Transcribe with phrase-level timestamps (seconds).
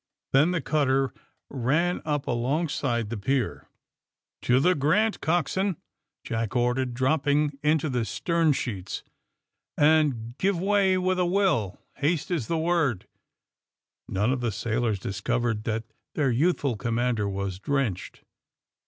[0.33, 1.13] Then the cutter
[1.47, 3.69] ran up along side the pier.
[4.41, 5.77] *^To the * Grant,' coxswain,"
[6.23, 9.03] Jack ordered, 70 THE SUBMAEINE BOYS dropping into the sternsheets.
[9.79, 11.77] *^And give way with a will.
[11.97, 13.05] Haste is the word.
[14.07, 15.83] ''None of the sailors discovered that
[16.15, 18.23] their yonthful commander was drenched.